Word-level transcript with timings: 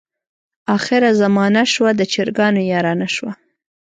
اخره 0.75 1.09
زمانه 1.21 1.63
شوه 1.73 1.91
د 1.99 2.01
چرګانو 2.13 2.61
یارانه 2.71 3.07
شوه. 3.15 3.31